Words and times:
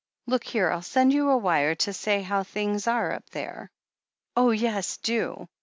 Look 0.25 0.43
here, 0.45 0.71
I'll 0.71 0.81
send 0.81 1.13
you 1.13 1.29
a 1.29 1.37
wire 1.37 1.75
to 1.75 1.93
say 1.93 2.23
how 2.23 2.41
things 2.41 2.87
are 2.87 3.11
up 3.13 3.29
there." 3.29 3.69
"Oh, 4.35 4.49
yes, 4.49 4.97
do! 4.97 5.47